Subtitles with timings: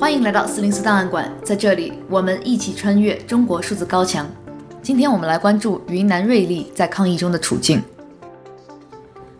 [0.00, 4.26] 欢迎来到四零四档案馆，在这里我们一起穿越中国数字高墙。
[4.80, 7.82] 今天我们来关注云南瑞丽在抗疫中的处境。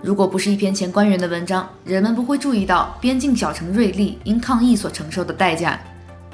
[0.03, 5.81] 如果不是一篇前官员的文章，人们不会注意到边境小城瑞丽因抗疫所承受的代价。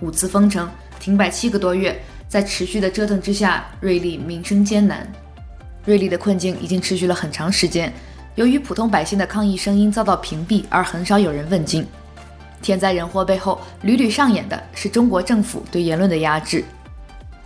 [0.01, 0.69] 五次封城，
[0.99, 1.97] 停摆七个多月，
[2.27, 5.07] 在持续的折腾之下，瑞丽民生艰难。
[5.85, 7.93] 瑞丽的困境已经持续了很长时间，
[8.35, 11.87] 由于普通百姓的抗议声音遭到屏蔽，而很少有人问津。
[12.62, 16.64] 天灾人祸背后，屡屡上演的是中国政府对言论的压制。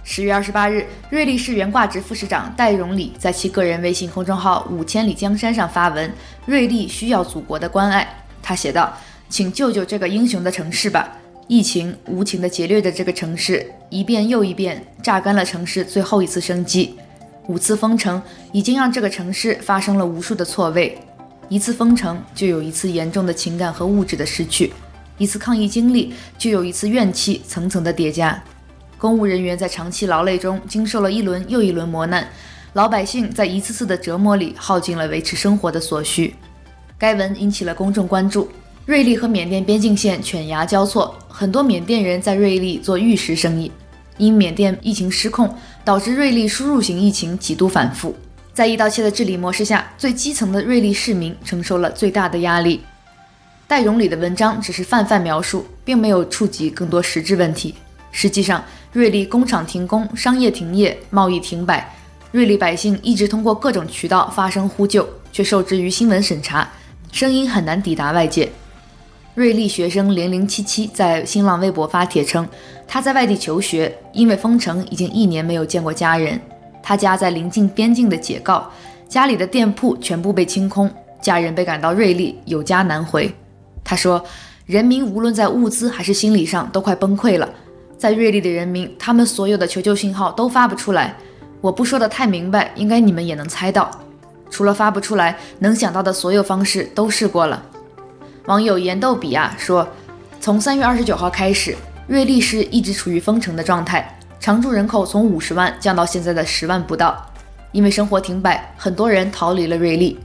[0.02, 6.10] 十月二十八日，瑞丽市原挂职副市长戴荣礼在其个人微信公众号“五千里江山”上发文
[6.46, 8.08] ：“瑞丽需要祖国的关爱。”
[8.42, 8.92] 他写道
[9.28, 11.16] ：“请救救这个英雄的城市吧！
[11.46, 16.96] 疫情无情地劫掠着这个城市，一遍又一遍，榨干了城市最后一次生机。
[17.46, 18.20] 五次封城
[18.52, 20.98] 已经让这个城市发生了无数的错位，
[21.48, 24.72] 一次封城就有一次严重的情感和物质的失去。”
[25.20, 28.42] 一次抗疫经历，就有一次怨气层层的叠加。
[28.96, 32.26] 公务人员在长期劳累中经受了一轮又一轮磨难，
[32.72, 36.34] 老百姓在一次次的折磨里耗尽了维持生活的所需。
[36.96, 38.50] 该文引起了公众关注。
[38.86, 43.70] 瑞丽和缅甸边境线犬牙交错，很多缅甸人在瑞丽做玉石生意。
[44.16, 45.54] 因缅甸疫情失控，
[45.84, 48.16] 导致瑞丽输入型疫情几度反复。
[48.54, 52.80] 在一刀切的治理模式下，最基层的瑞丽市民承受了最大的压力。
[53.70, 57.72] 戴荣礼的文章只是泛泛描述，并没有触及更多实质问题。
[58.10, 58.60] 实际上，
[58.92, 61.88] 瑞丽工厂停工、商业停业、贸易停摆，
[62.32, 66.68] 瑞丽百姓一直通过各种渠道发声呼救，却受制于新闻审查，
[67.12, 68.50] 声音很难抵达外界。
[69.36, 72.44] 瑞丽学生零零七七在新浪微博发帖称，
[72.88, 76.40] 他在外地求学，因为封城已经一年没有见过家人。
[76.82, 78.68] 他家在临近边境的解告，
[79.08, 80.90] 家里的店铺全部被清空，
[81.22, 83.32] 家人被赶到瑞丽，有家难回。
[83.90, 84.24] 他说
[84.66, 87.50] ：“人民无论在物资还是心理上都快崩溃了。
[87.98, 91.16] 在瑞丽的人民，他们所有的求救信号都发不出来。
[91.60, 93.90] 我不说的太明白，应该你们也能猜到。
[94.48, 97.60] 除了发不出来，能想到的所有方式都试过了。”
[98.46, 99.88] 网友严逗比亚说
[100.40, 101.74] ：“从三月二十九号开始，
[102.06, 107.26] 瑞丽市一直处于封城的状态，常住人口从五十万降到现在的十万不到。
[107.72, 110.16] 因为生活停摆，很多人逃离了瑞丽。”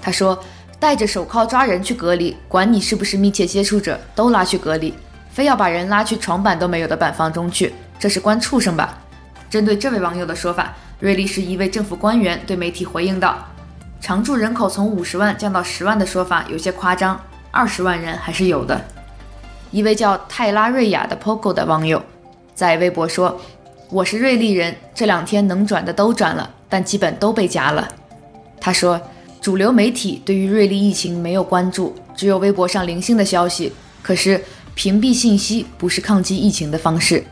[0.00, 0.38] 他说。
[0.80, 4.94] 戴着手铐抓人去隔离，管你是不是密切接触者，都拉去隔离，
[5.28, 8.96] 非要把人拉去床板都没有的板房中去，这是关畜生吧？
[9.50, 13.44] 针对这位网友的说法，瑞丽市一位政府官员对媒体回应道
[14.00, 18.80] ：“常住人口从五十万降到十万的说法有些夸张，二十万人还是有的。”
[19.72, 22.00] 一位叫泰拉瑞亚的 Pogo 的网友
[22.54, 23.40] 在微博说
[23.90, 27.88] ：“我是瑞丽人，这两天能转的都转了，但基本都被夹了。”
[28.60, 29.00] 他说。
[29.48, 33.72] 主流媒体对于瑞丽疫情没有关注，只有微博上零星的消息。
[34.02, 34.38] 可是
[34.74, 37.24] 屏蔽信息不是抗击疫情的方式。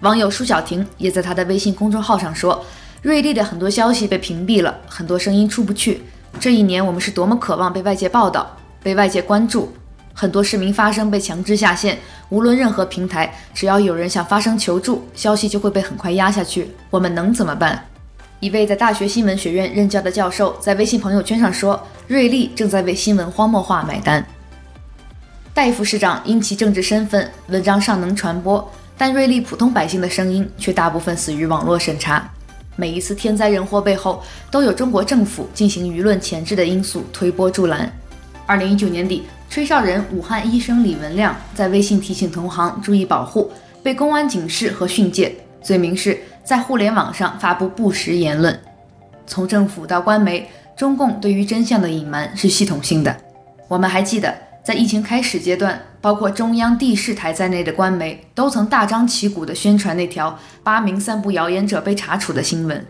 [0.00, 2.64] 网友舒小婷也在她的微信公众号上说，
[3.02, 6.00] 瑞丽的很多消息被屏蔽了，很多声音出不去。
[6.40, 9.70] 这一年我们是多么渴望被外界报道、被外界关注，
[10.14, 11.98] 很多市民发声被强制下线。
[12.30, 16.70] 无论任何平台，只要有人想发声求助，消息就会被很快压下去。
[16.88, 17.84] 我们能怎么办？
[18.40, 24.24] 一位在大学新闻学院任教的教授在微信朋友圈上说：“瑞丽正在为新闻荒漠化买单。”
[25.54, 32.28] 戴副市长因其政治身份，文章尚能传播，但瑞丽普通百姓的声音却大部分死于网络审查。
[32.76, 37.90] 每一次天灾人祸背后，都有中国政府进行舆论钳制的因素推波助澜。
[38.46, 43.50] 二零一九年底，吹哨人武汉医生李文亮在微信提醒同行注意保护，
[43.82, 46.16] 被公安警示和训诫，罪名是。
[46.44, 48.60] 在互联网上发布不实言论，
[49.26, 53.16] 从政府到官媒，中共对于真相的隐瞒是系统性的。
[53.66, 62.86] 我们还记得，在疫情开始阶段，包括中央地视台在内的官媒都曾大张旗鼓地宣传那条八名散布谣言者被查处的新闻。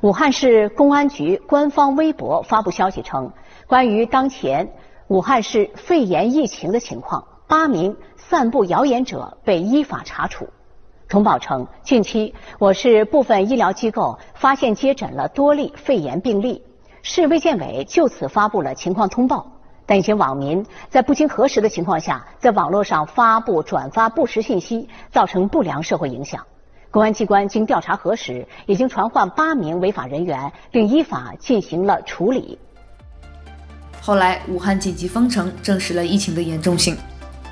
[0.00, 3.30] 武汉市公安局官方微博发布消息称，
[3.66, 4.66] 关于当前
[5.08, 10.48] 武汉市肺炎疫情的情况，八名散布谣言者被依法查处。
[11.08, 16.62] 通报称，近期我市部分医疗机构发现接诊了多例肺炎病例，
[17.02, 19.46] 市卫健委就此发布了情况通报。
[19.86, 26.44] 但一些网民在不经核实的情况下，在网络上发布转发不实信息，造成不良社会影响。
[26.90, 32.58] 公安机关经调查核实，已经传唤八名违法人员，并依法进行了处理。
[34.00, 36.96] 后来，武汉紧急封城，证实了疫情的严重性。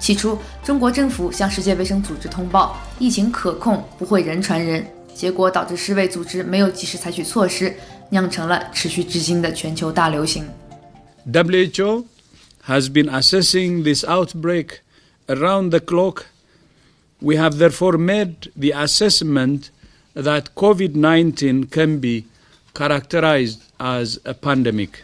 [0.02, 7.76] 起初，中国政府向世界卫生组织通报疫情可控，不会人传人，结果导致世卫组织没有及时采取措施，
[8.10, 10.48] 酿成了持续至今的全球大流行。
[11.26, 12.06] WHO
[12.68, 14.80] has been assessing this outbreak
[15.28, 16.24] around the clock
[17.20, 19.72] We have therefore made the assessment
[20.14, 22.26] that COVID-19 can be
[22.76, 25.04] characterized as a pandemic.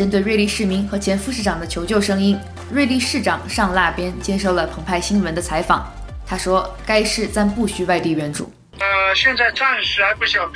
[0.00, 2.40] 针对瑞丽市民和前副市长的求救声音，
[2.72, 5.86] 瑞丽市长上那边接受了澎湃新闻的采访。
[6.26, 8.50] 他说：“该市暂不需外地援助。”
[8.80, 10.50] 呃，现在暂时还不需要。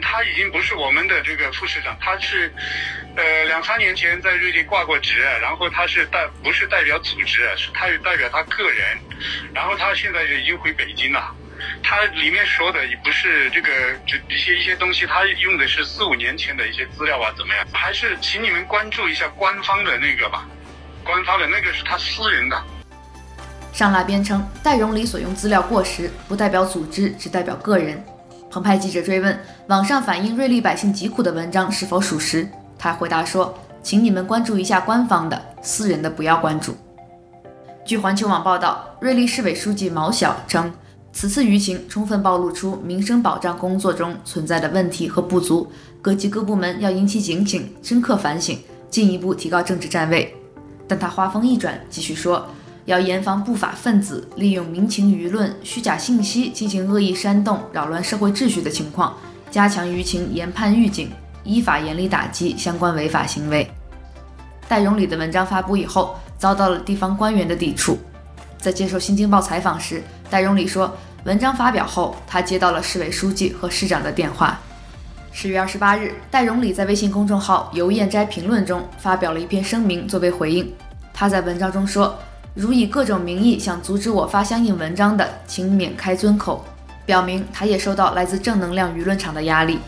[0.00, 2.48] 他已经不是我们的这个副市长，他是，
[3.16, 8.96] 呃，两三年前在瑞丽挂过职，然后他是代不是代表组织，是他也代表他个人，
[9.52, 11.34] 然后他现在就已经回北京了。
[11.82, 13.68] 他里面说的也不是这个，
[14.06, 17.66] 这一些一些东西，他用的是四五年前的一些资料啊，怎么样？
[17.72, 20.46] 还是请你们关注一下官方的那个吧，
[21.04, 22.62] 官方的那个是他私人的。
[23.72, 28.02] 上拉边称，戴荣礼所用资料过时，不代表组织，只代表个人。
[28.50, 32.48] 澎湃记者追问，网上反映瑞丽百姓疾苦的文章是否属实？
[32.78, 36.76] 他回答说，请你们关注一下官方的，私人的不要关注。
[37.84, 40.72] 据环球网报道，瑞丽市委书记毛晓称，
[41.16, 45.70] 此次舆情充分暴露出民生保障工作中存在的问题和不足，
[46.02, 48.58] 各级各部门要引起警醒，深刻反省，
[48.90, 50.34] 进一步提高政治站位。
[50.88, 52.44] 但他话锋一转，继续说。
[52.86, 59.16] 要严防不法分子利用民情舆论、虚假信息进行恶意煽动、扰乱社会秩序的情况，
[59.50, 61.08] 加强舆情研判预警，
[61.44, 63.70] 依法严厉打击相关违法行为。
[64.68, 67.96] 戴荣礼的文章发布以后，遭到了地方官员的抵触。
[68.58, 74.58] 在接受《新京报》采访时，戴荣礼说，文章发表后，他接到了市委书记和市长的电话。
[75.32, 80.72] 十月二十八日，戴荣礼在微信公众号“游彦斋评论”中发表了一篇声明作为回应。
[81.12, 82.16] 他在文章中说。
[82.56, 86.64] 如以各种名义想阻止我发相应文章的，请免开尊口，
[87.04, 89.80] 表明他也受到来自正能量舆论场的压力。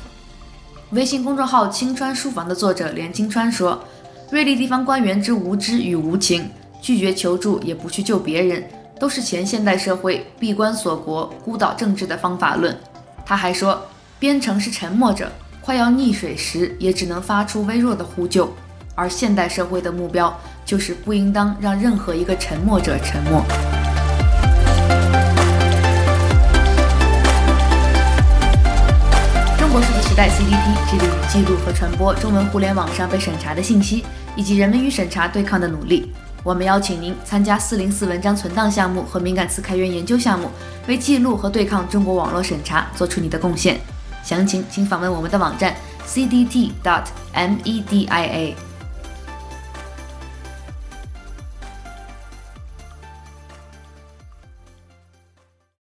[0.91, 3.85] 微信公众号“青川书房”的作者连青川说
[4.33, 6.51] ：“瑞丽地方官员之无知与无情，
[6.83, 8.65] 拒绝求助也不去救别人，
[8.99, 12.77] 都是前现代社会闭关锁国、孤岛政治的方法论。”
[13.25, 13.87] 他还说
[14.19, 18.53] ：“边城是沉默者，快要溺水时也只能发出微弱的呼救，
[18.95, 20.35] 而现代社会的目标。”
[20.67, 23.41] 就是不应当让任何一个沉默者沉默。
[29.57, 34.05] 中国数字时代 C.D.P 致力于记录和传播中文互联网上被审查的信息，
[34.35, 36.13] 以及人们与审查对抗的努力。
[36.47, 40.49] 我们邀请您参加四零四文章存档项目和敏感词开源研究项目，
[40.87, 43.81] 为记录和对抗中国网络审查做出你的贡献。
[44.23, 45.75] 详情请访问我们的网站
[46.07, 46.71] cdt.media。